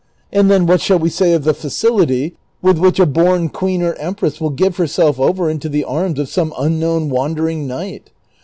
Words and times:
And 0.33 0.49
then, 0.49 0.65
what 0.65 0.81
shall 0.81 0.97
we 0.97 1.11
say 1.11 1.33
of 1.33 1.43
the 1.43 1.53
facility 1.53 2.35
with 2.59 2.79
which 2.79 2.99
a 2.99 3.05
born 3.05 3.49
queen 3.49 3.83
or 3.83 3.93
empress 3.99 4.41
will 4.41 4.49
give 4.49 4.77
herself 4.77 5.19
over 5.19 5.47
into 5.47 5.69
the 5.69 5.83
arms 5.83 6.17
of 6.17 6.27
some 6.27 6.55
unknown 6.57 7.11
wandering 7.11 7.67
knight 7.67 8.09